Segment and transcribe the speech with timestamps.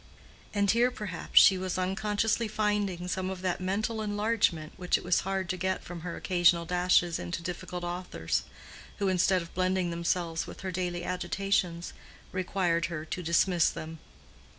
[0.51, 5.19] And here perhaps she was unconsciously finding some of that mental enlargement which it was
[5.19, 8.41] hard to get from her occasional dashes into difficult authors,
[8.97, 11.93] who instead of blending themselves with her daily agitations
[12.31, 13.99] required her to dismiss them.